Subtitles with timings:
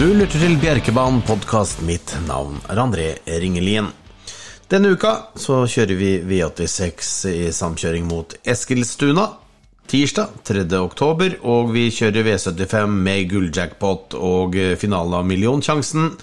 [0.00, 1.82] Du lytter til Bjerkebanen podkast.
[1.84, 3.90] Mitt navn er André Ringelien.
[4.72, 9.26] Denne uka så kjører vi V86 i samkjøring mot Eskilstuna.
[9.92, 10.64] Tirsdag 3.
[10.80, 16.14] oktober, og vi kjører V75 med gulljackpot og finale av Millionsjansen.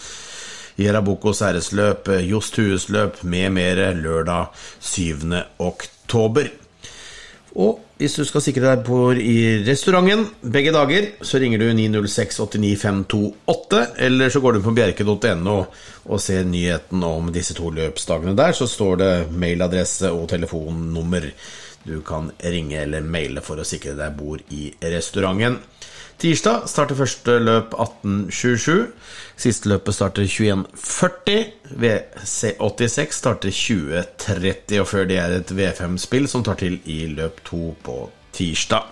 [0.81, 5.37] Jerabokos æresløp, Johs Thues løp med mere lørdag 7.
[5.61, 6.49] oktober.
[7.55, 12.41] Og hvis du skal sikre deg bord i restauranten begge dager, så ringer du 906
[12.43, 15.57] 89528, eller så går du på bjerke.no
[16.07, 18.53] og ser nyheten om disse to løpsdagene der.
[18.53, 21.31] Så står det mailadresse og telefonnummer
[21.87, 25.61] du kan ringe eller maile for å sikre deg bord i restauranten.
[26.17, 28.87] Tirsdag starter første løp 18.27.
[29.37, 31.43] Siste løpet starter 21.40.
[31.77, 37.75] V86 starter 20.30, og før det er et V5-spill som tar til i løp to
[37.85, 37.99] på
[38.33, 38.89] tirsdag.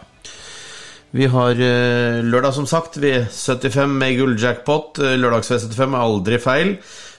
[1.18, 5.02] Vi har eh, lørdag, som sagt, V75 med gulljackpot.
[5.18, 6.76] Lørdags-V75 er aldri feil.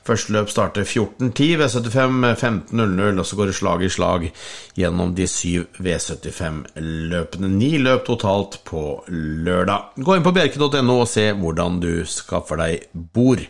[0.06, 4.26] Første løp starter 14.10, V75 15.00, og så går det slag i slag
[4.78, 7.50] gjennom de syv V75-løpene.
[7.50, 9.96] Ni løp totalt på lørdag.
[9.98, 13.42] Gå inn på bjerke.no og se hvordan du skaffer deg bord.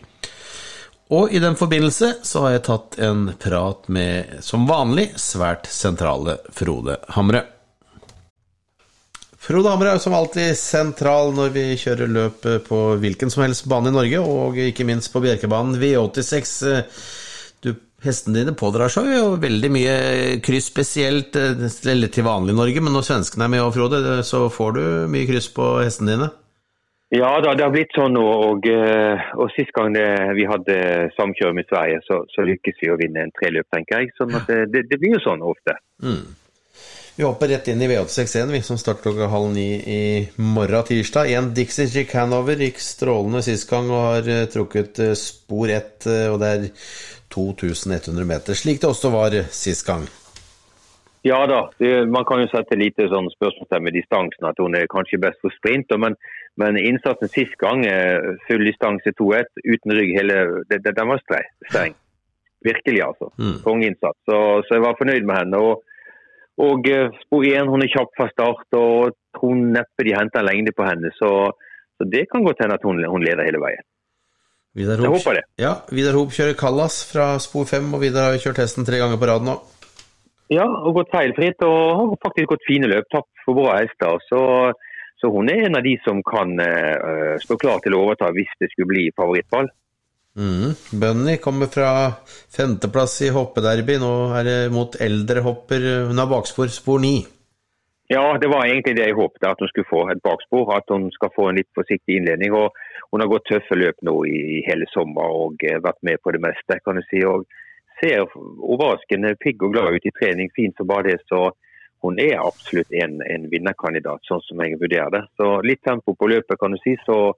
[1.13, 6.39] Og i den forbindelse så har jeg tatt en prat med, som vanlig, svært sentrale
[6.57, 7.45] Frode Hamre.
[9.47, 13.93] Frode Hamre er som alltid sentral når vi kjører løp på hvilken som helst bane
[13.93, 16.55] i Norge, og ikke minst på Bjerkebanen V86.
[17.63, 17.69] Du,
[18.03, 19.93] hestene dine pådrar seg jo veldig mye
[20.43, 24.49] kryss, spesielt eller til vanlig i Norge, men når svenskene er med, òg, Frode, så
[24.51, 26.27] får du mye kryss på hestene dine?
[27.15, 28.19] Ja da, det har blitt sånn.
[28.19, 30.75] Og, og sist gang det, vi hadde
[31.15, 34.11] samkjøring med Sverige, så, så lykkes vi å vinne en treløp, tenker jeg.
[34.19, 35.77] Sånn at det, det blir jo sånn ofte.
[36.03, 36.35] Mm.
[37.17, 40.01] Vi hopper rett inn i V861, vi, som starter klokka halv ni i
[40.35, 41.31] morgen tirsdag.
[41.33, 46.51] En Dixie Chick Hanover gikk strålende sist gang og har trukket spor ett, og det
[46.51, 46.67] er
[47.33, 50.05] 2100 meter, slik det også var sist gang.
[51.25, 54.85] Ja da, det, man kan jo sette lite sånn spørsmålstegn ved distansen, at hun er
[54.93, 55.89] kanskje best for sprint.
[55.97, 56.13] Men,
[56.61, 57.81] men innsatsen sist gang,
[58.45, 60.39] full distanse 2-1, uten rygg hele
[60.69, 61.97] det, det, Den var streng.
[62.61, 63.33] Virkelig, altså.
[63.41, 63.59] Mm.
[63.65, 64.21] Kongeinnsats.
[64.29, 65.65] Så, så jeg var fornøyd med henne.
[65.65, 65.81] og
[66.57, 66.87] og
[67.21, 70.87] spor 1 hun er kjapp fra start, og tror neppe de henter en lengde på
[70.87, 71.11] henne.
[71.17, 71.29] Så,
[71.97, 73.85] så det kan godt hende at hun, hun leder hele veien.
[74.77, 75.45] Vidar Hop, jeg håper det.
[75.61, 79.17] Ja, Vidar Hop kjører Kallas fra spor 5, og Vidar har kjørt hesten tre ganger
[79.21, 79.55] på rad nå.
[80.53, 83.07] Ja, og gått feilfritt, og har faktisk gått fine løp.
[83.11, 84.21] Tapt for bra hester.
[84.29, 84.41] Så,
[85.19, 88.53] så, hun er en av de som kan uh, stå klar til å overta hvis
[88.61, 89.67] det skulle bli favorittball.
[90.37, 90.73] Mm.
[91.01, 92.11] Bunny kommer fra
[92.57, 93.97] femteplass i hoppederby.
[93.97, 95.87] Nå er det mot eldre hopper.
[96.11, 97.15] Hun har bakspor, spor ni.
[98.07, 100.69] Ja, det var egentlig det jeg håpet, at hun skulle få et bakspor.
[100.77, 102.53] At hun skal få en litt forsiktig innledning.
[102.53, 102.77] og
[103.11, 106.79] Hun har gått tøffe løp nå i hele sommer og vært med på det meste.
[106.85, 107.47] kan du si, og
[107.97, 108.29] Ser
[108.61, 110.51] overraskende pigg og glad ut i trening.
[110.53, 111.19] Fint som bare det.
[111.25, 111.49] så
[112.05, 115.23] Hun er absolutt en, en vinnerkandidat, sånn som jeg vurderer det.
[115.33, 116.93] Så Litt tempo på løpet, kan du si.
[117.05, 117.33] så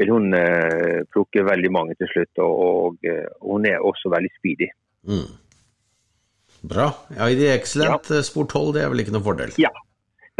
[0.00, 2.42] vil hun eh, plukke veldig mange til slutt.
[2.44, 4.68] Og, eh, hun er også veldig speedy.
[5.06, 5.26] Mm.
[6.64, 6.88] Bra.
[7.16, 8.22] Ja, ID Excellent ja.
[8.24, 9.56] spor 12, det er vel ikke noen fordel?
[9.60, 9.72] Ja.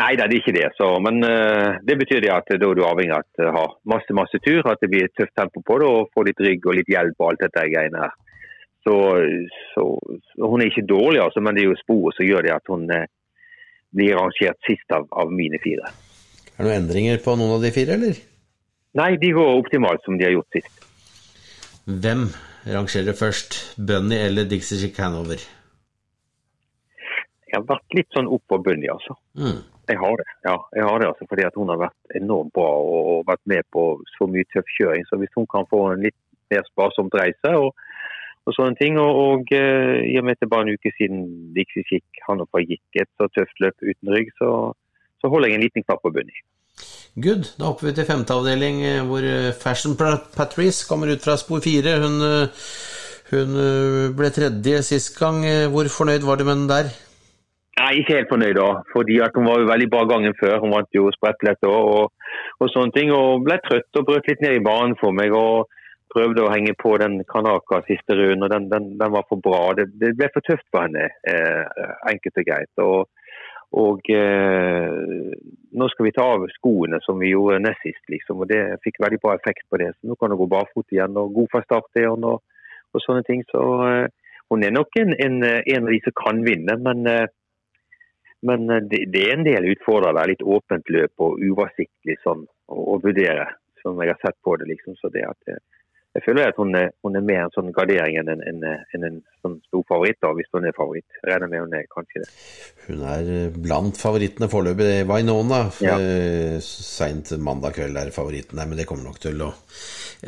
[0.01, 0.69] Nei, det er ikke det.
[0.75, 4.17] Så, men uh, det betyr det at da er du avhengig av å ha masse
[4.17, 6.91] masse tur, at det blir tøft tempo på det, og få litt rygg og litt
[6.91, 8.17] hjelp og alt dette greiene her.
[8.85, 8.97] Så,
[9.71, 9.85] så,
[10.33, 12.73] så, Hun er ikke dårlig, altså, men det er jo sporet som gjør det at
[12.73, 13.07] hun uh,
[13.95, 15.95] blir rangert sist av, av mine fire.
[16.57, 18.19] Er det noen endringer på noen av de fire, eller?
[18.95, 20.85] Nei, de går optimalt som de har gjort sist.
[21.85, 22.29] Hvem
[22.71, 25.43] rangerer først, Bunny eller Dixie Chick Hanover?
[27.51, 29.17] Jeg har vært litt sånn opp på Bunny, altså.
[29.39, 29.63] Mm.
[29.91, 30.55] Jeg har det, ja.
[30.79, 33.83] Jeg har det altså, fordi at hun har vært enormt bra og vært med på
[34.15, 35.05] så mye tøff kjøring.
[35.11, 36.17] Så hvis hun kan få en litt
[36.53, 37.75] mer sparsomt reise og,
[38.45, 41.23] og sånne ting Og, og uh, i og med det bare en uke siden
[41.57, 44.73] Dixie Chick Hanover gikk et så tøft løp uten rygg, så,
[45.21, 46.37] så holder jeg en liten knapp på Bunny.
[47.15, 47.53] Good.
[47.59, 49.23] Da hopper vi til femte avdeling, hvor
[49.63, 51.95] Fashion Patrice kommer ut fra spor fire.
[52.03, 52.17] Hun,
[53.31, 53.57] hun
[54.19, 55.45] ble tredje sist gang.
[55.71, 56.91] Hvor fornøyd var du med den der?
[57.75, 58.69] Nei, ikke helt fornøyd da.
[58.95, 60.61] fordi Hun var jo veldig bra gangen før.
[60.63, 62.13] Hun vant jo sprettlett og,
[62.61, 63.11] og, sånne ting.
[63.15, 65.35] Og ble trøtt og brøt litt ned i banen for meg.
[65.35, 65.71] og
[66.15, 69.73] Prøvde å henge på den Kanaka siste runden, og den, den, den, var for bra.
[69.75, 72.83] Det, det ble for tøft for henne, eh, enkelt og greit.
[72.85, 73.24] og
[73.75, 74.91] og eh,
[75.75, 78.45] nå skal vi ta av skoene som vi gjorde nest sist, liksom.
[78.45, 79.91] Og det fikk veldig bra effekt på det.
[79.97, 82.45] Så nå kan hun gå barfot igjen, og god fra start hun, og,
[82.93, 83.43] og, sånne ting.
[83.51, 84.07] Så eh,
[84.53, 87.27] hun er nok en, en, en, av de som kan vinne, men, eh,
[88.47, 90.29] men det, det, er en del utfordrere.
[90.31, 93.49] Litt åpent løp og uoversiktlig sånn å, å, vurdere,
[93.83, 94.71] som jeg har sett på det.
[94.71, 95.01] liksom.
[95.01, 95.57] Så det at
[96.15, 98.61] jeg føler at hun er, hun er mer en sånn gardering enn en, en,
[98.95, 101.07] en, en sånn stor favoritt, da, hvis hun er favoritt.
[101.17, 102.29] Jeg regner med hun er kanskje det.
[102.85, 104.91] Hun er blant favorittene foreløpig.
[105.11, 105.97] Vainona ja.
[106.63, 109.51] seint mandag kveld er favoritten der, men det kommer nok til å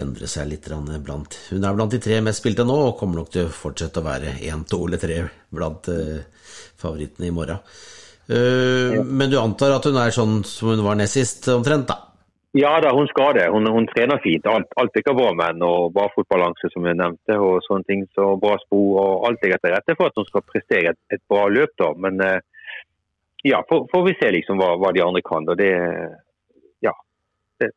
[0.03, 0.67] endre seg litt
[1.07, 4.03] blant Hun er blant de tre mest spilte nå, og kommer nok til å fortsette
[4.03, 5.21] å være én, to eller tre
[5.55, 6.19] blant uh,
[6.83, 7.63] favorittene i morgen.
[8.27, 12.06] Men du antar at hun er sånn som hun var nest sist, omtrent, da?
[12.57, 13.49] Ja da, hun skal det.
[13.53, 14.47] Hun, hun trener fint.
[14.49, 15.69] Alt, alt ikke bra med henne.
[15.69, 17.37] og Bra fotballanse, som jeg nevnte.
[17.37, 20.45] og sånne ting, så Bra spor og alt ligger til rette for at hun skal
[20.53, 21.75] prestere et, et bra løp.
[21.83, 22.39] da, Men eh,
[23.45, 25.49] ja, får, får vi se liksom hva, hva, de andre kan.
[25.53, 25.75] og det,
[26.87, 26.95] ja,
[27.61, 27.71] det,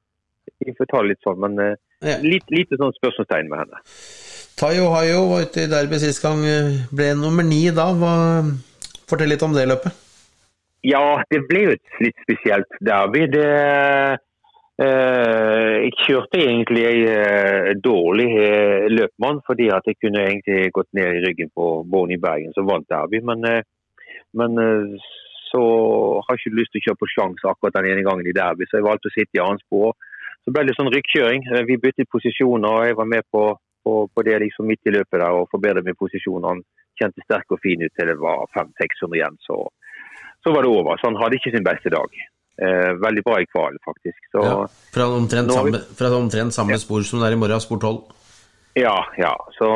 [0.64, 2.16] Vi får ta det litt sånn, men eh, ja.
[2.24, 3.84] lite, lite sånn spørsmålstegn med henne.
[4.60, 6.40] Tayo Hayo var ute i derby sist gang.
[6.96, 7.92] Ble nummer ni da.
[8.00, 8.16] Hva,
[9.12, 10.08] fortell litt om det løpet.
[10.88, 13.28] Ja, det ble jo et litt spesielt derby.
[13.28, 14.18] Det Eh,
[14.80, 21.18] jeg kjørte egentlig en eh, dårlig eh, løpmann, fordi at jeg kunne egentlig gått ned
[21.18, 23.20] i ryggen på Bård i Bergen, som vant derby.
[23.28, 23.44] Men,
[24.40, 24.62] men
[25.50, 25.64] så
[26.24, 28.70] har jeg ikke lyst til å kjøre på sjanse akkurat den ene gangen i derby,
[28.70, 29.98] så jeg valgte å sitte i annet spor.
[30.48, 31.50] Så ble det sånn rykkjøring.
[31.68, 33.44] Vi byttet posisjoner, og jeg var med på,
[33.84, 36.48] på, på det liksom midt i løpet der og forbedret min posisjon.
[36.48, 36.64] Han
[37.00, 39.60] kjente sterk og fin ut til det var 500-600 igjen, så,
[40.40, 40.96] så var det over.
[40.96, 42.22] Så han hadde ikke sin beste dag
[42.62, 44.20] eh, veldig bra i kval, faktisk.
[44.32, 44.62] Så, ja,
[44.96, 46.82] fra omtrent samme, fra omtrent samme ja.
[46.82, 48.00] spor som det er i morgen, spor 12?
[48.80, 49.34] Ja, ja.
[49.58, 49.70] Så,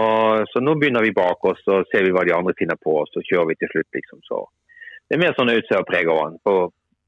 [0.52, 3.10] så, nå begynner vi bak oss, og ser vi hva de andre finner på, og
[3.12, 4.24] så kjører vi til slutt, liksom.
[4.30, 4.44] Så
[5.10, 6.40] det er mer sånn utseerpreg preger han.
[6.46, 6.56] På,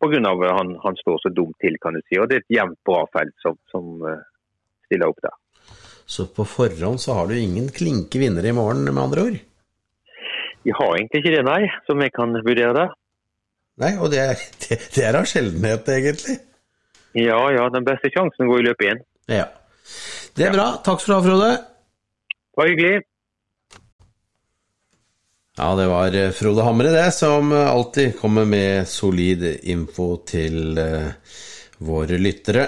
[0.01, 2.19] på grunn av han, han står så dumt til, kan du si.
[2.19, 4.19] Og det er et jevnt bra felt som, som uh,
[4.89, 5.37] stiller opp der.
[6.05, 9.39] Så på forhånd så har du ingen klinke vinnere i morgen, med andre ord?
[10.65, 12.93] Vi har egentlig ikke det, nei, som jeg kan vurdere der.
[13.81, 16.37] Nei, og det er, det, det er av sjeldenhet, egentlig.
[17.15, 17.67] Ja, ja.
[17.71, 19.03] Den beste sjansen går i løpet igjen.
[19.31, 19.49] Ja.
[20.35, 20.55] Det er ja.
[20.55, 20.69] bra.
[20.83, 21.51] Takk skal du ha, Frode.
[22.29, 23.03] Det var hyggelig.
[25.55, 31.13] Ja, det var eh, Frode Hamre, det, som alltid kommer med solid info til uh,
[31.87, 32.65] våre lyttere.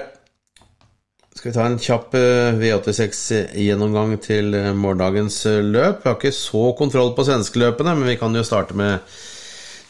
[1.36, 6.00] Skal vi ta en kjapp uh, V86-gjennomgang til morgendagens løp?
[6.06, 9.04] Vi har ikke så kontroll på svenskeløpene, men vi kan jo starte med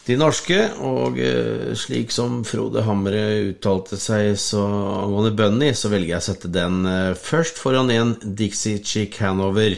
[0.08, 0.58] de norske.
[0.86, 4.64] Og eh, slik som Frode Hamre uttalte seg så
[5.04, 9.78] angående Bunny, så velger jeg å sette den eh, først foran en Dixie Chick Hanover.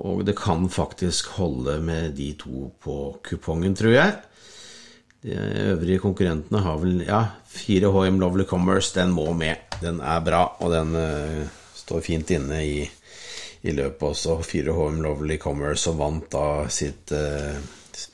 [0.00, 4.18] Og det kan faktisk holde med de to på kupongen, tror jeg.
[5.20, 5.34] De
[5.74, 9.66] øvrige konkurrentene har vel Ja, 4 HM Lovely Commerce, den må med.
[9.82, 11.42] Den er bra, og den uh,
[11.76, 12.86] står fint inne i,
[13.66, 14.38] i løpet også.
[14.46, 17.58] 4 HM Lovely Commerce, som vant da sitt uh,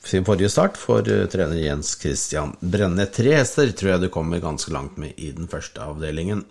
[0.06, 3.09] sin forrige start for uh, trener Jens Christian Brenne.
[3.12, 6.44] Tre hester tror jeg du kommer ganske langt med i den første avdelingen.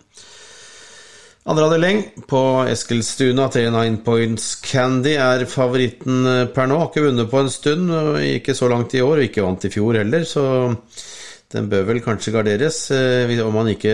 [1.45, 2.39] Andre avdeling på
[2.71, 6.79] Eskilstuna, 39 Points Candy er favoritten eh, per nå.
[6.81, 9.69] Har ikke vunnet på en stund, ikke så langt i år, og ikke vant i
[9.69, 10.45] fjor heller, så
[11.53, 13.93] den bør vel kanskje garderes eh, om man ikke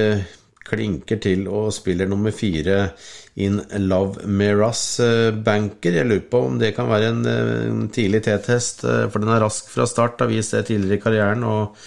[0.68, 2.92] klinker til og spiller nummer fire
[3.36, 5.96] in Love Meras eh, Banker.
[6.02, 9.44] Jeg lurer på om det kan være en, eh, tidlig T-test, eh, for den er
[9.44, 10.20] rask fra start.
[10.20, 11.78] Har vist det tidligere i karrieren og,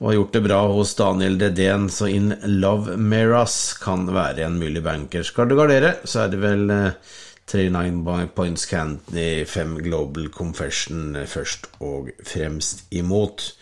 [0.00, 1.90] og, har gjort det bra hos Daniel Dedén.
[1.92, 5.22] Så In Love Meras kan være en mulig banker.
[5.22, 6.66] Skal du gardere, så er det vel
[7.44, 13.52] 39 Points Cantony, 5 Global Confession først og fremst imot.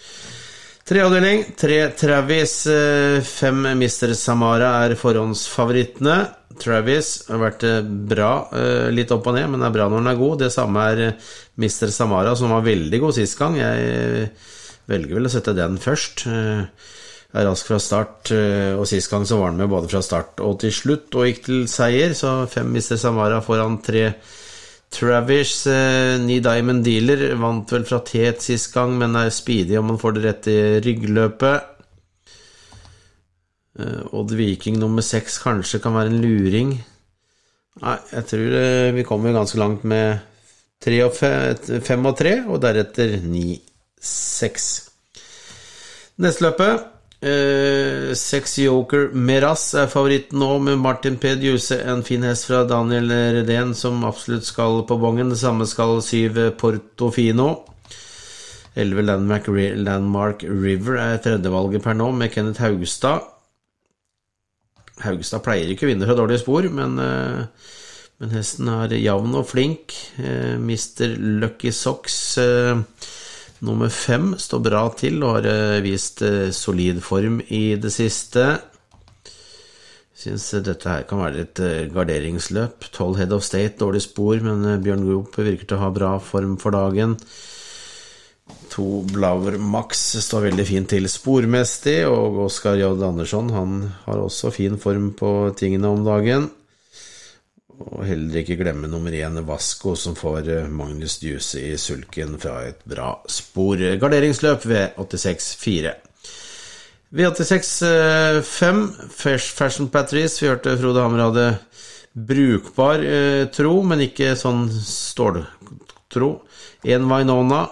[0.83, 2.67] Treavdeling, tre Travis,
[3.23, 4.17] fem Mr.
[4.19, 6.17] Samara er forhåndsfavorittene.
[6.59, 10.11] Travis har vært eh, bra, eh, litt opp og ned, men er bra når han
[10.11, 10.41] er god.
[10.43, 11.05] Det samme er
[11.63, 11.93] mister.
[11.95, 13.61] Samara, som var veldig god sist gang.
[13.61, 14.27] Jeg
[14.91, 16.27] velger vel å sette den først.
[16.27, 18.33] Er rask fra start,
[18.77, 21.45] og sist gang så var han med både fra start og til slutt og gikk
[21.47, 22.99] til seier, så fem Mr.
[23.01, 24.11] Samara foran tre
[24.93, 25.67] Travis.
[26.23, 30.17] Ni Diamond Dealer vant vel fra Tet sist gang, men er speedy om han får
[30.17, 31.69] det rette ryggløpet.
[33.81, 36.75] Uh, Odd Viking nummer seks kanskje kan være en luring.
[37.81, 40.21] Nei, jeg tror uh, vi kommer ganske langt med
[40.83, 43.57] tre og fem og tre, og deretter ni
[44.03, 44.73] seks.
[46.21, 46.92] Neste løpet
[47.23, 51.35] uh, Seks Joker Meras er favoritten nå, med Martin P.
[51.41, 55.33] Djuse, en fin hest fra Daniel Redén, som absolutt skal på bongen.
[55.33, 57.53] Det samme skal syv Portofino.
[58.75, 63.27] 11 Landmark, Landmark River er tredjevalget per nå, med Kenneth Haugstad.
[65.03, 67.69] Haugstad pleier ikke å vinne fra dårlige spor, men, eh,
[68.23, 69.93] men hesten er jevn og flink.
[70.63, 72.81] Mister Lucky Socks eh,
[73.63, 76.23] nummer fem står bra til og har vist
[76.57, 78.47] solid form i det siste.
[80.23, 82.87] Syns dette her kan være et eh, garderingsløp.
[82.95, 86.13] Tolv Head of State, dårlig spor, men eh, Bjørn Goop virker til å ha bra
[86.23, 87.17] form for dagen.
[88.75, 92.93] To Blauer Max står veldig fint til spormessig, og Oskar J.
[93.03, 96.51] Andersson han har også fin form på tingene om dagen.
[97.83, 102.61] Og heller ikke glemme nummer én Vasco, som får eh, Magnus Djuse i sulken fra
[102.71, 103.83] et bra spor.
[104.01, 105.95] Garderingsløp ved 86-4.
[107.13, 107.73] V86
[108.49, 110.41] 5, Fashion Patrice.
[110.41, 111.49] Vi hørte Frode Hammer hadde
[112.13, 116.33] brukbar eh, tro, men ikke sånn ståltro.
[116.85, 117.65] En Vainona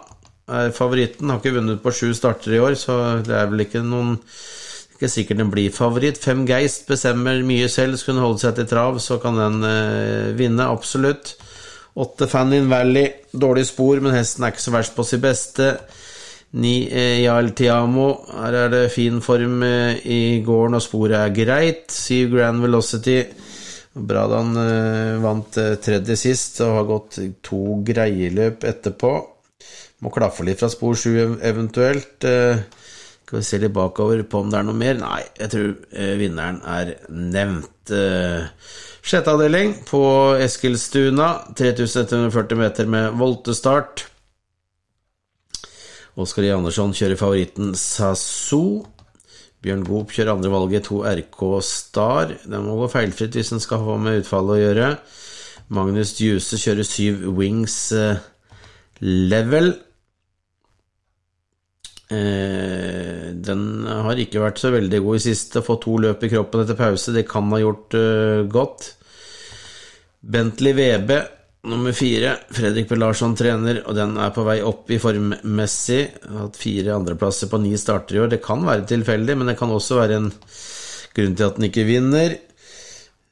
[0.50, 1.30] er favoritten.
[1.30, 4.16] Har ikke vunnet på sju starter i år, så det er vel ikke noen
[5.00, 6.18] Ikke sikkert den blir favoritt.
[6.20, 7.96] Fem Geist bestemmer mye selv.
[7.96, 11.38] Skulle hun holde seg til trav, så kan den eh, vinne, absolutt.
[11.96, 15.70] Åtte Fannin Valley, dårlig spor, men hesten er ikke så verst på sitt beste.
[16.60, 16.74] Ni
[17.24, 18.10] Jarl Tiamo,
[18.42, 21.86] her er det fin form eh, i gården, og sporet er greit.
[21.96, 23.22] Syv Grand Velocity.
[23.96, 29.14] Bra da han eh, vant eh, tredje sist og har gått to greie løp etterpå.
[30.04, 32.28] Må klaffe litt fra spor sju eventuelt.
[33.30, 34.96] Skal vi se litt bakover på om det er noe mer?
[34.98, 35.68] Nei, jeg tror
[36.18, 37.92] vinneren er nevnt.
[39.06, 40.02] Sjette avdeling på
[40.42, 41.28] Eskilstuna.
[41.54, 44.02] 3140 meter med voltestart.
[46.18, 46.56] Oskar J.
[46.58, 48.82] Andersson kjører favoritten Sasso.
[49.60, 52.32] Bjørn Goop kjører andre valget, to RK Star.
[52.48, 54.88] Den må gå feilfritt hvis den skal få med utfallet å gjøre.
[55.76, 58.18] Magnus Djuse kjører syv Wings eh,
[59.04, 59.74] Level.
[62.10, 65.62] Eh, den har ikke vært så veldig god i siste.
[65.62, 68.94] Fått to løp i kroppen etter pause, det kan ha gjort eh, godt.
[70.20, 71.12] Bentley VB
[71.70, 72.96] Nummer fire, Fredrik B.
[72.96, 75.98] Larsson trener, og den er på vei opp i formmessig.
[76.32, 78.30] Hatt fire andreplasser på ni starter i år.
[78.32, 80.30] Det kan være tilfeldig, men det kan også være en
[81.18, 82.32] grunn til at den ikke vinner.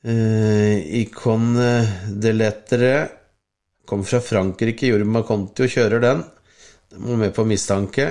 [0.04, 2.92] Eh, Icon de Lettere
[3.88, 4.92] kom fra Frankrike.
[4.92, 6.20] Jorma Conti og kjører den.
[6.92, 8.10] Den må med på mistanke.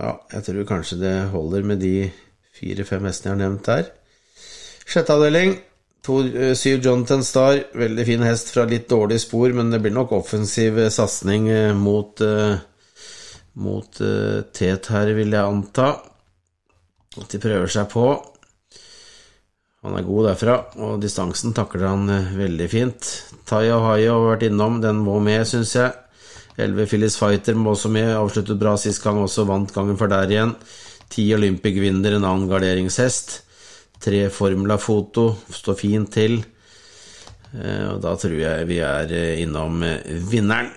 [0.00, 2.10] Ja, jeg tror kanskje det holder med de
[2.56, 3.90] fire-fem hestene jeg har nevnt her.
[4.88, 5.58] Sjette avdeling.
[6.00, 10.14] Eh, syv Jonathan Star, veldig fin hest fra litt dårlig spor, men det blir nok
[10.16, 12.22] offensiv eh, satsing eh, mot,
[13.60, 14.00] mot
[14.56, 15.92] Tet her, vil jeg anta.
[17.20, 18.06] At de prøver seg på.
[19.84, 23.10] Han er god derfra, og distansen takler han veldig fint.
[23.48, 25.92] Tai Ohio har vært innom, den må med, syns jeg.
[26.58, 30.32] 11 Phyllis Fighter må også med, avsluttet bra sist gang, også vant gangen for der
[30.32, 30.56] igjen.
[31.10, 33.40] 10 Olympic-vinner, en annen garderingshest.
[34.00, 36.40] Tre Formula-foto står fint til.
[37.50, 40.76] Eh, og da tror jeg vi er eh, innom eh, vinneren.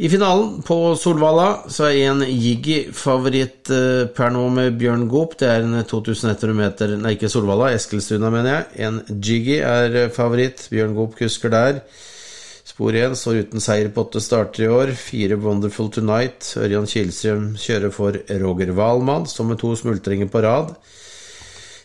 [0.00, 3.68] I finalen på Solvalla så er en Jiggy favoritt
[4.16, 5.34] per nå med Bjørn Goop.
[5.36, 8.86] Det er en 2100 meter Nei, ikke Solvalla, Eskilstuna, mener jeg.
[8.86, 10.64] En Jiggy er favoritt.
[10.72, 11.82] Bjørn Goop kusker der.
[12.80, 14.90] Spor 1 står uten seier på åtte starter i år.
[14.96, 16.46] Fire Wonderful Tonight.
[16.56, 20.70] Ørjan Kielstrøm kjører for Roger Wahlmann, står med to smultringer på rad.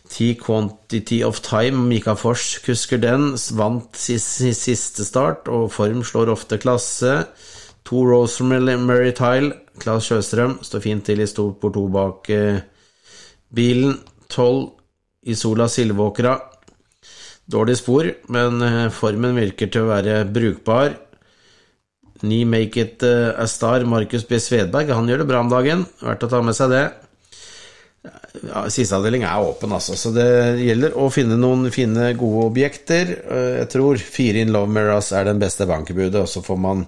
[0.08, 6.56] Ti Quantity of Time, Mika Fors kusker den, vant siste start, og form slår ofte
[6.64, 7.26] klasse.
[7.84, 12.64] To Rosemary Tile, Claes Sjøstrøm, står fint til i stort på to bak eh,
[13.52, 13.98] bilen.
[14.32, 14.70] Tolv
[15.28, 16.38] Isola Silvåkra.
[17.46, 20.96] Dårlig spor, men eh, formen virker til å være brukbar.
[22.26, 24.40] Ni Make It eh, A Star, Markus B.
[24.42, 25.84] Svedberg, han gjør det bra om dagen.
[26.02, 26.86] Verdt å ta med seg det
[28.46, 30.26] ja, Siste avdeling er åpen, altså, så det
[30.60, 33.14] gjelder å finne noen fine, gode objekter.
[33.24, 36.84] Eh, jeg tror fire In Love Mirrors er den beste bankebudet, og så får man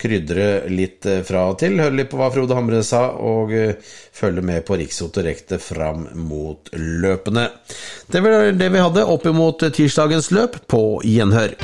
[0.00, 1.78] krydre litt eh, fra og til.
[1.82, 3.76] Hør litt på hva Frode Hamre sa, og eh,
[4.16, 7.50] følge med på Riksoto Rekte fram mot løpene.
[8.10, 10.62] Det var det vi hadde opp imot tirsdagens løp.
[10.70, 11.56] På gjenhør.